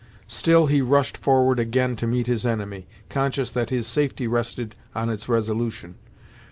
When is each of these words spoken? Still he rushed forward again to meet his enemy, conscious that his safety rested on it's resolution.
Still 0.27 0.65
he 0.65 0.81
rushed 0.81 1.15
forward 1.15 1.59
again 1.59 1.95
to 1.97 2.07
meet 2.07 2.25
his 2.25 2.43
enemy, 2.43 2.87
conscious 3.07 3.51
that 3.51 3.69
his 3.69 3.85
safety 3.85 4.25
rested 4.27 4.73
on 4.95 5.11
it's 5.11 5.29
resolution. 5.29 5.93